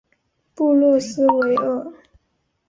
[0.55, 1.93] 布洛斯维尔。